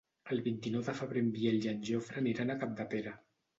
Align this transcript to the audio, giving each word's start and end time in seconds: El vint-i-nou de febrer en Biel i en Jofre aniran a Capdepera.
El 0.35 0.39
vint-i-nou 0.45 0.83
de 0.87 0.95
febrer 1.01 1.23
en 1.27 1.29
Biel 1.37 1.59
i 1.67 1.71
en 1.73 1.85
Jofre 1.91 2.25
aniran 2.25 2.57
a 2.57 2.59
Capdepera. 2.67 3.17